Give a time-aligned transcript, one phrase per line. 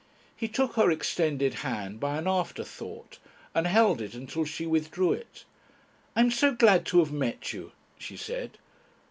[0.35, 3.19] He took her extended hand by an afterthought,
[3.53, 5.45] and held it until she withdrew it.
[6.15, 8.57] "I am so glad to have met you," she said.